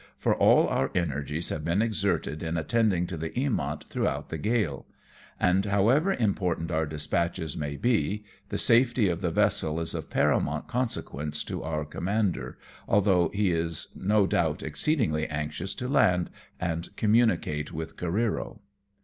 [0.17, 4.87] for all our energies have been exerted in attending to the Eamont throughout the gale;
[5.39, 10.67] and, however important our dispatches may be, the safety of the vessel is of paramount
[10.67, 17.71] consequence to our commander, although he is no doubt exceedingly anxious to land, and communicate
[17.71, 18.57] with Careero.